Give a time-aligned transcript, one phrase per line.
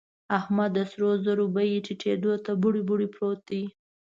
[0.37, 3.63] احمد د سرو زرو بيې ټيټېدو ته بوړۍ بوړۍ پروت دی.